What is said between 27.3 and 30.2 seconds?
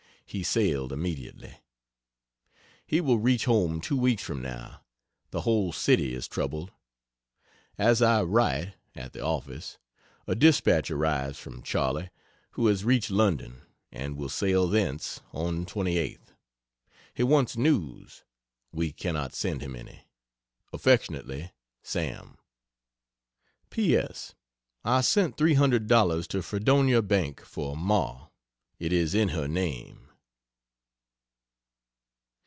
for Ma It is in her name.